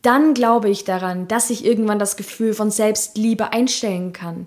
dann 0.00 0.32
glaube 0.32 0.70
ich 0.70 0.84
daran, 0.84 1.28
dass 1.28 1.48
sich 1.48 1.66
irgendwann 1.66 1.98
das 1.98 2.16
Gefühl 2.16 2.54
von 2.54 2.70
Selbstliebe 2.70 3.52
einstellen 3.52 4.14
kann. 4.14 4.46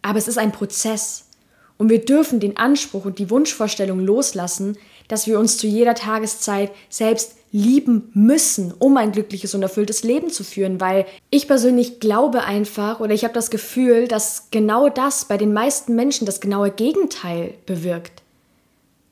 Aber 0.00 0.16
es 0.16 0.26
ist 0.26 0.38
ein 0.38 0.52
Prozess. 0.52 1.28
Und 1.76 1.90
wir 1.90 2.02
dürfen 2.02 2.40
den 2.40 2.56
Anspruch 2.56 3.04
und 3.04 3.18
die 3.18 3.28
Wunschvorstellung 3.28 4.00
loslassen, 4.00 4.78
dass 5.08 5.26
wir 5.26 5.38
uns 5.38 5.58
zu 5.58 5.66
jeder 5.66 5.94
Tageszeit 5.94 6.70
selbst 6.88 7.36
lieben 7.52 8.10
müssen, 8.12 8.74
um 8.78 8.96
ein 8.96 9.12
glückliches 9.12 9.54
und 9.54 9.62
erfülltes 9.62 10.02
Leben 10.02 10.30
zu 10.30 10.44
führen, 10.44 10.80
weil 10.80 11.06
ich 11.30 11.48
persönlich 11.48 12.00
glaube 12.00 12.44
einfach 12.44 13.00
oder 13.00 13.14
ich 13.14 13.24
habe 13.24 13.34
das 13.34 13.50
Gefühl, 13.50 14.08
dass 14.08 14.48
genau 14.50 14.88
das 14.88 15.24
bei 15.24 15.38
den 15.38 15.52
meisten 15.52 15.94
Menschen 15.94 16.26
das 16.26 16.40
genaue 16.40 16.70
Gegenteil 16.70 17.54
bewirkt. 17.64 18.22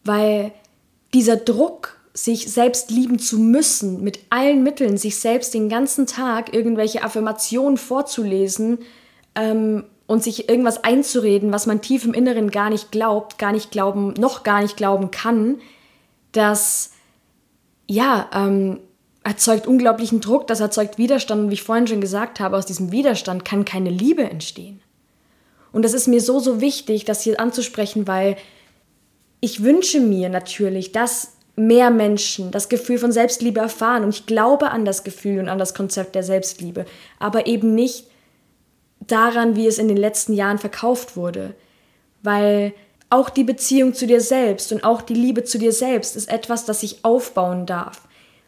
Weil 0.05 0.53
dieser 1.15 1.37
Druck, 1.37 1.97
sich 2.13 2.53
selbst 2.53 2.93
lieben 2.93 3.19
zu 3.19 3.39
müssen, 3.39 4.05
mit 4.05 4.21
allen 4.31 4.63
Mitteln, 4.63 4.97
sich 4.97 5.17
selbst 5.17 5.53
den 5.53 5.69
ganzen 5.69 6.07
Tag 6.07 6.55
irgendwelche 6.55 7.03
Affirmationen 7.03 7.77
vorzulesen 7.77 8.79
ähm, 9.35 9.85
und 10.07 10.23
sich 10.23 10.49
irgendwas 10.49 10.85
einzureden, 10.85 11.51
was 11.53 11.67
man 11.67 11.81
tief 11.81 12.05
im 12.05 12.15
Inneren 12.15 12.53
gar 12.53 12.71
nicht 12.71 12.93
glaubt, 12.93 13.39
gar 13.39 13.51
nicht 13.51 13.73
glauben, 13.73 14.15
noch 14.17 14.45
gar 14.45 14.63
nicht 14.63 14.77
glauben 14.77 15.11
kann, 15.11 15.57
das 16.37 16.93
ja, 17.87 18.31
ähm, 18.33 18.81
erzeugt 19.23 19.67
unglaublichen 19.67 20.21
Druck, 20.21 20.47
das 20.47 20.61
erzeugt 20.61 20.99
Widerstand. 20.99 21.43
Und 21.43 21.50
wie 21.50 21.55
ich 21.55 21.62
vorhin 21.62 21.87
schon 21.87 22.00
gesagt 22.00 22.41
habe, 22.41 22.57
aus 22.57 22.67
diesem 22.67 22.93
Widerstand 22.93 23.45
kann 23.45 23.64
keine 23.64 23.91
Liebe 23.91 24.23
entstehen. 24.23 24.81
Und 25.73 25.85
das 25.85 25.95
ist 25.95 26.07
mir 26.07 26.21
so, 26.21 26.38
so 26.38 26.61
wichtig, 26.61 27.05
das 27.05 27.23
hier 27.23 27.41
anzusprechen, 27.41 28.07
weil 28.07 28.37
ich 29.41 29.62
wünsche 29.62 30.00
mir 30.00 30.29
natürlich, 30.29 30.93
dass 30.93 31.33
mehr 31.57 31.91
Menschen 31.91 32.50
das 32.50 32.69
Gefühl 32.69 32.99
von 32.99 33.12
Selbstliebe 33.12 33.61
erfahren. 33.61 34.05
Und 34.05 34.11
ich 34.11 34.26
glaube 34.26 34.71
an 34.71 34.85
das 34.85 35.05
Gefühl 35.05 35.41
und 35.41 35.49
an 35.49 35.59
das 35.59 35.75
Konzept 35.75 36.14
der 36.14 36.23
Selbstliebe, 36.23 36.85
aber 37.19 37.47
eben 37.47 37.75
nicht 37.75 38.07
daran, 39.00 39.57
wie 39.57 39.67
es 39.67 39.79
in 39.79 39.88
den 39.88 39.97
letzten 39.97 40.33
Jahren 40.33 40.59
verkauft 40.59 41.17
wurde, 41.17 41.55
weil 42.23 42.73
auch 43.11 43.31
die 43.31 43.45
Beziehung 43.45 43.95
zu 43.95 44.07
dir 44.07 44.21
selbst 44.21 44.73
und 44.73 44.85
auch 44.85 45.03
die 45.03 45.15
Liebe 45.15 45.45
zu 45.45 45.59
dir 45.59 45.73
selbst 45.73 46.17
ist 46.17 46.29
etwas, 46.29 46.65
das 46.65 46.81
sich 46.81 47.05
aufbauen 47.05 47.67
darf. 47.67 48.03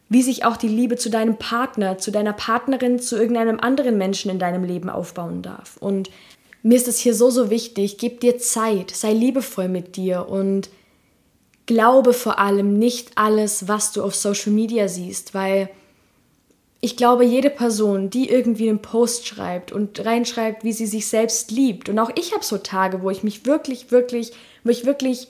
Wie 0.08 0.22
sich 0.22 0.44
auch 0.44 0.56
die 0.56 0.68
Liebe 0.68 0.96
zu 0.96 1.10
deinem 1.10 1.36
Partner, 1.36 1.98
zu 1.98 2.10
deiner 2.10 2.32
Partnerin, 2.32 2.98
zu 2.98 3.16
irgendeinem 3.16 3.60
anderen 3.60 3.98
Menschen 3.98 4.30
in 4.30 4.38
deinem 4.38 4.64
Leben 4.64 4.88
aufbauen 4.88 5.42
darf. 5.42 5.76
Und 5.78 6.10
mir 6.62 6.76
ist 6.76 6.88
es 6.88 6.98
hier 6.98 7.14
so, 7.14 7.30
so 7.30 7.50
wichtig, 7.50 7.98
gib 7.98 8.20
dir 8.20 8.38
Zeit, 8.38 8.90
sei 8.90 9.12
liebevoll 9.12 9.68
mit 9.68 9.96
dir 9.96 10.28
und 10.28 10.68
glaube 11.66 12.12
vor 12.12 12.38
allem 12.38 12.78
nicht 12.78 13.12
alles, 13.16 13.68
was 13.68 13.92
du 13.92 14.02
auf 14.02 14.14
Social 14.14 14.52
Media 14.52 14.88
siehst, 14.88 15.34
weil 15.34 15.68
ich 16.86 16.96
glaube, 16.96 17.24
jede 17.24 17.50
Person, 17.50 18.10
die 18.10 18.30
irgendwie 18.30 18.68
einen 18.68 18.80
Post 18.80 19.26
schreibt 19.26 19.72
und 19.72 20.04
reinschreibt, 20.04 20.62
wie 20.64 20.72
sie 20.72 20.86
sich 20.86 21.08
selbst 21.08 21.50
liebt, 21.50 21.88
und 21.88 21.98
auch 21.98 22.10
ich 22.14 22.32
habe 22.32 22.44
so 22.44 22.58
Tage, 22.58 23.02
wo 23.02 23.10
ich 23.10 23.22
mich 23.22 23.44
wirklich, 23.44 23.90
wirklich 23.90 24.32
wo 24.66 24.70
ich 24.70 24.84
wirklich 24.84 25.28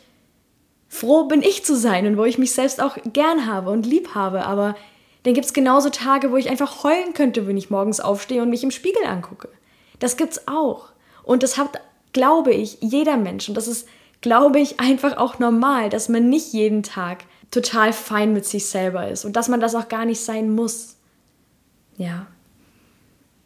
froh 0.89 1.25
bin, 1.25 1.43
ich 1.43 1.65
zu 1.65 1.77
sein 1.77 2.07
und 2.07 2.17
wo 2.17 2.25
ich 2.25 2.39
mich 2.39 2.53
selbst 2.53 2.81
auch 2.81 2.97
gern 3.13 3.47
habe 3.47 3.71
und 3.71 3.87
lieb 3.87 4.15
habe. 4.15 4.47
Aber 4.47 4.77
dann 5.23 5.35
gibt 5.35 5.47
es 5.47 5.53
genauso 5.53 5.91
Tage, 5.91 6.31
wo 6.31 6.37
ich 6.37 6.49
einfach 6.49 6.85
heulen 6.85 7.13
könnte, 7.13 7.47
wenn 7.47 7.57
ich 7.57 7.71
morgens 7.71 8.01
aufstehe 8.01 8.43
und 8.43 8.51
mich 8.51 8.65
im 8.65 8.71
Spiegel 8.71 9.05
angucke. 9.05 9.49
Das 9.99 10.17
gibt's 10.17 10.47
auch. 10.47 10.91
Und 11.23 11.43
das 11.43 11.59
hat, 11.59 11.81
glaube 12.13 12.53
ich, 12.53 12.79
jeder 12.81 13.17
Mensch. 13.17 13.49
Und 13.49 13.57
das 13.57 13.69
ist, 13.69 13.89
glaube 14.21 14.61
ich, 14.61 14.81
einfach 14.81 15.17
auch 15.17 15.39
normal, 15.39 15.91
dass 15.91 16.09
man 16.09 16.29
nicht 16.29 16.53
jeden 16.53 16.83
Tag 16.83 17.25
total 17.51 17.93
fein 17.93 18.33
mit 18.33 18.47
sich 18.47 18.67
selber 18.67 19.09
ist 19.09 19.25
und 19.25 19.37
dass 19.37 19.49
man 19.49 19.61
das 19.61 19.75
auch 19.75 19.89
gar 19.89 20.05
nicht 20.05 20.21
sein 20.21 20.55
muss. 20.55 20.96
Ja. 21.97 22.27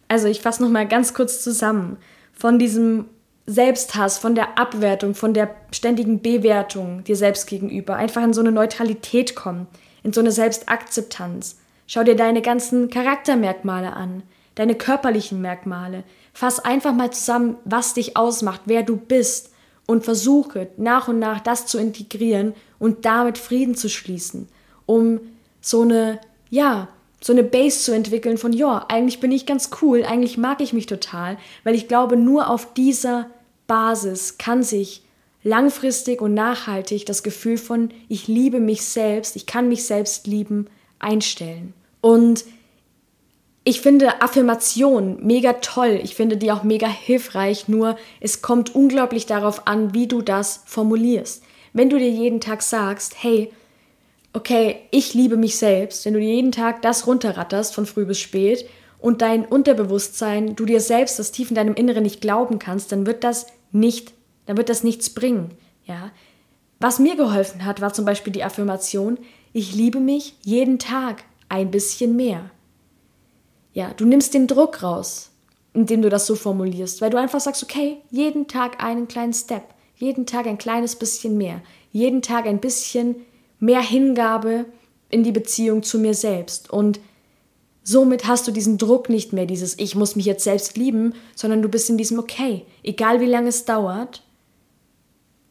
Also 0.08 0.26
ich 0.28 0.40
fasse 0.40 0.62
noch 0.62 0.70
mal 0.70 0.88
ganz 0.88 1.14
kurz 1.14 1.42
zusammen. 1.42 1.96
Von 2.32 2.58
diesem 2.58 3.06
Selbsthass, 3.46 4.18
von 4.18 4.34
der 4.34 4.58
Abwertung, 4.58 5.14
von 5.14 5.34
der 5.34 5.54
ständigen 5.72 6.22
Bewertung 6.22 7.04
dir 7.04 7.16
selbst 7.16 7.46
gegenüber. 7.46 7.96
Einfach 7.96 8.22
in 8.22 8.32
so 8.32 8.40
eine 8.40 8.52
Neutralität 8.52 9.34
kommen, 9.34 9.66
in 10.02 10.12
so 10.12 10.20
eine 10.20 10.32
Selbstakzeptanz. 10.32 11.58
Schau 11.86 12.04
dir 12.04 12.16
deine 12.16 12.42
ganzen 12.42 12.90
Charaktermerkmale 12.90 13.92
an, 13.92 14.22
deine 14.54 14.76
körperlichen 14.76 15.40
Merkmale. 15.40 16.04
Fass 16.32 16.60
einfach 16.60 16.92
mal 16.92 17.10
zusammen, 17.12 17.56
was 17.64 17.94
dich 17.94 18.16
ausmacht, 18.16 18.62
wer 18.66 18.82
du 18.82 18.96
bist 18.96 19.50
und 19.86 20.04
versuche 20.04 20.68
nach 20.76 21.08
und 21.08 21.18
nach 21.18 21.40
das 21.40 21.66
zu 21.66 21.78
integrieren 21.78 22.54
und 22.78 23.04
damit 23.04 23.38
Frieden 23.38 23.74
zu 23.74 23.88
schließen, 23.88 24.48
um 24.86 25.20
so 25.60 25.82
eine, 25.82 26.20
ja, 26.48 26.88
so 27.22 27.32
eine 27.32 27.42
Base 27.42 27.80
zu 27.80 27.92
entwickeln 27.92 28.38
von, 28.38 28.52
ja, 28.52 28.86
eigentlich 28.88 29.20
bin 29.20 29.32
ich 29.32 29.46
ganz 29.46 29.70
cool, 29.82 30.04
eigentlich 30.04 30.38
mag 30.38 30.60
ich 30.60 30.72
mich 30.72 30.86
total, 30.86 31.36
weil 31.64 31.74
ich 31.74 31.88
glaube, 31.88 32.16
nur 32.16 32.48
auf 32.48 32.72
dieser 32.74 33.26
Basis 33.66 34.38
kann 34.38 34.62
sich 34.62 35.02
langfristig 35.42 36.20
und 36.20 36.34
nachhaltig 36.34 37.06
das 37.06 37.22
Gefühl 37.22 37.58
von 37.58 37.90
ich 38.08 38.28
liebe 38.28 38.60
mich 38.60 38.82
selbst, 38.82 39.36
ich 39.36 39.46
kann 39.46 39.68
mich 39.68 39.84
selbst 39.84 40.26
lieben, 40.26 40.66
einstellen. 40.98 41.74
Und 42.00 42.44
ich 43.64 43.80
finde 43.80 44.22
Affirmation 44.22 45.18
mega 45.24 45.54
toll, 45.54 46.00
ich 46.02 46.14
finde 46.14 46.36
die 46.36 46.50
auch 46.50 46.62
mega 46.62 46.88
hilfreich, 46.88 47.68
nur 47.68 47.96
es 48.20 48.42
kommt 48.42 48.74
unglaublich 48.74 49.26
darauf 49.26 49.66
an, 49.66 49.94
wie 49.94 50.06
du 50.06 50.22
das 50.22 50.62
formulierst. 50.66 51.42
Wenn 51.72 51.90
du 51.90 51.98
dir 51.98 52.10
jeden 52.10 52.40
Tag 52.40 52.62
sagst, 52.62 53.14
hey, 53.22 53.52
okay, 54.32 54.80
ich 54.90 55.14
liebe 55.14 55.36
mich 55.36 55.56
selbst, 55.56 56.04
wenn 56.04 56.14
du 56.14 56.20
jeden 56.20 56.52
Tag 56.52 56.82
das 56.82 57.06
runterratterst 57.06 57.74
von 57.74 57.86
früh 57.86 58.04
bis 58.04 58.18
spät 58.18 58.68
und 58.98 59.22
dein 59.22 59.44
Unterbewusstsein, 59.44 60.56
du 60.56 60.64
dir 60.64 60.80
selbst 60.80 61.18
das 61.18 61.32
tief 61.32 61.50
in 61.50 61.56
deinem 61.56 61.74
Inneren 61.74 62.02
nicht 62.02 62.20
glauben 62.20 62.58
kannst, 62.58 62.92
dann 62.92 63.06
wird 63.06 63.24
das 63.24 63.46
nicht, 63.72 64.12
dann 64.46 64.56
wird 64.56 64.68
das 64.68 64.84
nichts 64.84 65.10
bringen. 65.10 65.50
Ja? 65.84 66.12
Was 66.78 66.98
mir 66.98 67.16
geholfen 67.16 67.64
hat, 67.64 67.80
war 67.80 67.92
zum 67.92 68.04
Beispiel 68.04 68.32
die 68.32 68.44
Affirmation, 68.44 69.18
ich 69.52 69.74
liebe 69.74 70.00
mich 70.00 70.36
jeden 70.44 70.78
Tag 70.78 71.24
ein 71.48 71.70
bisschen 71.70 72.14
mehr. 72.14 72.50
Ja, 73.72 73.92
du 73.96 74.04
nimmst 74.04 74.34
den 74.34 74.46
Druck 74.46 74.82
raus, 74.82 75.30
indem 75.74 76.02
du 76.02 76.08
das 76.08 76.26
so 76.26 76.36
formulierst, 76.36 77.00
weil 77.00 77.10
du 77.10 77.18
einfach 77.18 77.40
sagst, 77.40 77.62
okay, 77.62 77.98
jeden 78.10 78.48
Tag 78.48 78.82
einen 78.82 79.08
kleinen 79.08 79.32
Step, 79.32 79.64
jeden 79.96 80.26
Tag 80.26 80.46
ein 80.46 80.58
kleines 80.58 80.96
bisschen 80.96 81.36
mehr, 81.36 81.60
jeden 81.92 82.22
Tag 82.22 82.46
ein 82.46 82.60
bisschen 82.60 83.16
mehr 83.60 83.82
Hingabe 83.82 84.66
in 85.10 85.22
die 85.22 85.32
Beziehung 85.32 85.82
zu 85.82 85.98
mir 85.98 86.14
selbst 86.14 86.70
und 86.70 87.00
Somit 87.82 88.26
hast 88.26 88.46
du 88.46 88.52
diesen 88.52 88.78
Druck 88.78 89.08
nicht 89.08 89.32
mehr, 89.32 89.46
dieses 89.46 89.78
Ich 89.78 89.94
muss 89.94 90.14
mich 90.14 90.26
jetzt 90.26 90.44
selbst 90.44 90.76
lieben, 90.76 91.14
sondern 91.34 91.62
du 91.62 91.68
bist 91.68 91.88
in 91.88 91.96
diesem 91.96 92.18
Okay, 92.18 92.66
egal 92.82 93.20
wie 93.20 93.26
lange 93.26 93.48
es 93.48 93.64
dauert. 93.64 94.22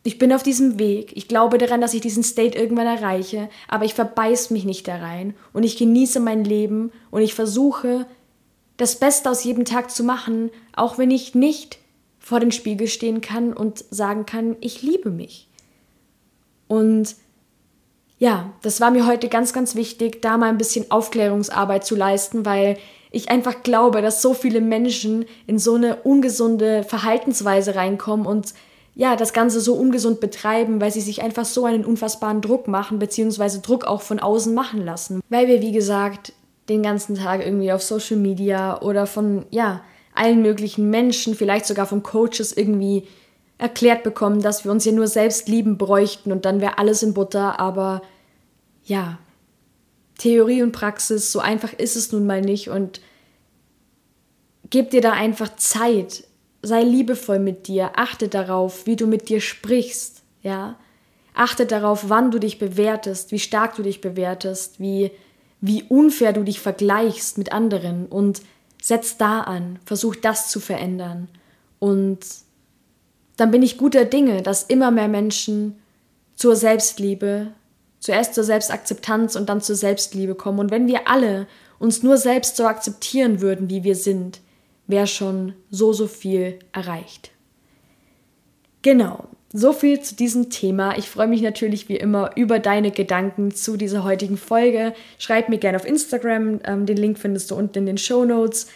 Ich 0.03 0.17
bin 0.17 0.31
auf 0.31 0.43
diesem 0.43 0.79
Weg, 0.79 1.11
ich 1.17 1.27
glaube 1.27 1.57
daran, 1.57 1.81
dass 1.81 1.93
ich 1.93 2.01
diesen 2.01 2.23
State 2.23 2.57
irgendwann 2.57 2.87
erreiche, 2.87 3.49
aber 3.67 3.83
ich 3.83 3.93
verbeiß 3.93 4.51
mich 4.51 4.63
nicht 4.63 4.87
da 4.87 4.97
rein 4.97 5.33
und 5.51 5.63
ich 5.63 5.75
genieße 5.75 6.19
mein 6.19 6.45
Leben 6.45 6.91
und 7.11 7.21
ich 7.21 7.33
versuche, 7.33 8.05
das 8.77 8.97
Beste 8.97 9.29
aus 9.29 9.43
jedem 9.43 9.65
Tag 9.65 9.91
zu 9.91 10.03
machen, 10.03 10.51
auch 10.73 10.97
wenn 10.97 11.11
ich 11.11 11.35
nicht 11.35 11.79
vor 12.19 12.39
den 12.39 12.53
Spiegel 12.53 12.87
stehen 12.87 13.19
kann 13.19 13.51
und 13.51 13.83
sagen 13.89 14.25
kann, 14.25 14.55
ich 14.61 14.81
liebe 14.81 15.09
mich. 15.09 15.49
Und 16.69 17.15
ja, 18.19 18.51
das 18.61 18.81
war 18.81 18.91
mir 18.91 19.07
heute 19.07 19.29
ganz, 19.29 19.53
ganz 19.53 19.75
wichtig, 19.75 20.21
da 20.21 20.37
mal 20.37 20.49
ein 20.49 20.57
bisschen 20.57 20.91
Aufklärungsarbeit 20.91 21.85
zu 21.85 21.95
leisten, 21.95 22.45
weil 22.45 22.77
ich 23.11 23.31
einfach 23.31 23.63
glaube, 23.63 24.01
dass 24.01 24.21
so 24.21 24.33
viele 24.33 24.61
Menschen 24.61 25.25
in 25.47 25.57
so 25.57 25.75
eine 25.75 25.95
ungesunde 26.03 26.83
Verhaltensweise 26.83 27.75
reinkommen 27.75 28.27
und 28.27 28.53
ja, 28.93 29.15
das 29.15 29.31
Ganze 29.31 29.61
so 29.61 29.75
ungesund 29.75 30.19
betreiben, 30.19 30.81
weil 30.81 30.91
sie 30.91 30.99
sich 30.99 31.21
einfach 31.21 31.45
so 31.45 31.63
einen 31.63 31.85
unfassbaren 31.85 32.41
Druck 32.41 32.67
machen, 32.67 32.99
beziehungsweise 32.99 33.61
Druck 33.61 33.85
auch 33.85 34.01
von 34.01 34.19
außen 34.19 34.53
machen 34.53 34.83
lassen. 34.83 35.21
Weil 35.29 35.47
wir, 35.47 35.61
wie 35.61 35.71
gesagt, 35.71 36.33
den 36.67 36.83
ganzen 36.83 37.15
Tag 37.15 37.43
irgendwie 37.43 37.71
auf 37.71 37.81
Social 37.81 38.17
Media 38.17 38.81
oder 38.81 39.07
von, 39.07 39.45
ja, 39.49 39.81
allen 40.13 40.41
möglichen 40.41 40.89
Menschen, 40.89 41.33
vielleicht 41.35 41.65
sogar 41.65 41.85
von 41.85 42.03
Coaches 42.03 42.51
irgendwie 42.51 43.07
erklärt 43.59 44.03
bekommen, 44.03 44.41
dass 44.41 44.63
wir 44.63 44.71
uns 44.71 44.85
ja 44.85 44.91
nur 44.91 45.07
selbst 45.07 45.47
lieben 45.47 45.77
bräuchten 45.77 46.31
und 46.31 46.45
dann 46.45 46.61
wäre 46.61 46.79
alles 46.79 47.03
in 47.03 47.13
Butter, 47.13 47.59
aber 47.59 48.01
ja, 48.85 49.19
Theorie 50.17 50.63
und 50.63 50.71
Praxis, 50.71 51.31
so 51.31 51.39
einfach 51.39 51.73
ist 51.73 51.95
es 51.95 52.11
nun 52.11 52.25
mal 52.25 52.41
nicht. 52.41 52.69
Und 52.69 53.01
gib 54.69 54.91
dir 54.91 55.01
da 55.01 55.11
einfach 55.11 55.55
Zeit, 55.57 56.23
sei 56.61 56.83
liebevoll 56.83 57.39
mit 57.39 57.67
dir, 57.67 57.91
achte 57.95 58.27
darauf, 58.27 58.85
wie 58.85 58.95
du 58.95 59.07
mit 59.07 59.29
dir 59.29 59.41
sprichst, 59.41 60.23
ja. 60.41 60.77
Achte 61.33 61.65
darauf, 61.65 62.09
wann 62.09 62.31
du 62.31 62.39
dich 62.39 62.59
bewertest, 62.59 63.31
wie 63.31 63.39
stark 63.39 63.75
du 63.75 63.83
dich 63.83 64.01
bewertest, 64.01 64.79
wie, 64.79 65.11
wie 65.61 65.83
unfair 65.83 66.33
du 66.33 66.43
dich 66.43 66.59
vergleichst 66.59 67.37
mit 67.37 67.53
anderen. 67.53 68.07
Und 68.07 68.41
setz 68.81 69.15
da 69.15 69.41
an, 69.41 69.79
versuch 69.85 70.17
das 70.17 70.49
zu 70.49 70.59
verändern. 70.59 71.29
Und 71.79 72.19
dann 73.39 73.51
bin 73.51 73.63
ich 73.63 73.77
guter 73.77 74.05
Dinge, 74.05 74.41
dass 74.41 74.63
immer 74.63 74.91
mehr 74.91 75.07
Menschen 75.07 75.79
zur 76.35 76.55
Selbstliebe, 76.55 77.47
zuerst 77.99 78.33
zur 78.33 78.43
Selbstakzeptanz 78.43 79.35
und 79.35 79.49
dann 79.49 79.61
zur 79.61 79.75
Selbstliebe 79.75 80.35
kommen. 80.35 80.59
Und 80.59 80.71
wenn 80.71 80.87
wir 80.87 81.07
alle 81.07 81.47
uns 81.79 82.03
nur 82.03 82.17
selbst 82.17 82.55
so 82.57 82.65
akzeptieren 82.65 83.41
würden, 83.41 83.69
wie 83.69 83.83
wir 83.83 83.95
sind, 83.95 84.41
wäre 84.87 85.07
schon 85.07 85.53
so, 85.69 85.93
so 85.93 86.07
viel 86.07 86.59
erreicht. 86.71 87.31
Genau, 88.81 89.25
so 89.51 89.73
viel 89.73 89.99
zu 89.99 90.15
diesem 90.15 90.49
Thema. 90.49 90.97
Ich 90.97 91.09
freue 91.09 91.27
mich 91.27 91.41
natürlich 91.41 91.89
wie 91.89 91.97
immer 91.97 92.31
über 92.35 92.59
deine 92.59 92.91
Gedanken 92.91 93.53
zu 93.53 93.77
dieser 93.77 94.03
heutigen 94.03 94.37
Folge. 94.37 94.93
Schreib 95.17 95.49
mir 95.49 95.57
gerne 95.57 95.77
auf 95.77 95.85
Instagram, 95.85 96.59
ähm, 96.63 96.85
den 96.85 96.97
Link 96.97 97.19
findest 97.19 97.51
du 97.51 97.55
unten 97.55 97.79
in 97.79 97.85
den 97.85 97.97
Show 97.97 98.25
Notes. 98.25 98.67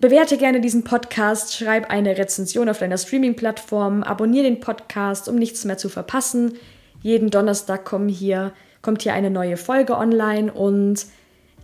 Bewerte 0.00 0.36
gerne 0.36 0.60
diesen 0.60 0.84
Podcast, 0.84 1.56
schreib 1.56 1.90
eine 1.90 2.16
Rezension 2.16 2.68
auf 2.68 2.78
deiner 2.78 2.98
Streaming-Plattform, 2.98 4.04
abonniere 4.04 4.44
den 4.44 4.60
Podcast, 4.60 5.28
um 5.28 5.34
nichts 5.34 5.64
mehr 5.64 5.76
zu 5.76 5.88
verpassen. 5.88 6.54
Jeden 7.00 7.30
Donnerstag 7.30 7.84
kommen 7.84 8.08
hier, 8.08 8.52
kommt 8.80 9.02
hier 9.02 9.14
eine 9.14 9.30
neue 9.30 9.56
Folge 9.56 9.96
online 9.96 10.52
und 10.52 11.06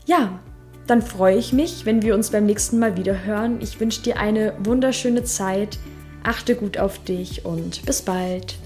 ja, 0.06 0.40
dann 0.88 1.00
freue 1.00 1.36
ich 1.36 1.52
mich, 1.52 1.86
wenn 1.86 2.02
wir 2.02 2.14
uns 2.14 2.30
beim 2.30 2.46
nächsten 2.46 2.80
Mal 2.80 2.96
wieder 2.96 3.24
hören. 3.24 3.58
Ich 3.60 3.78
wünsche 3.78 4.02
dir 4.02 4.18
eine 4.18 4.54
wunderschöne 4.64 5.22
Zeit, 5.22 5.78
achte 6.24 6.56
gut 6.56 6.76
auf 6.78 6.98
dich 7.04 7.44
und 7.44 7.86
bis 7.86 8.02
bald. 8.02 8.56